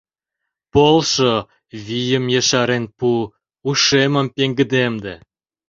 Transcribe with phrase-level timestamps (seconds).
[0.73, 1.33] Полшо,
[1.85, 3.09] вийым ешарен пу,
[3.69, 5.13] ушемым пеҥгыдемде...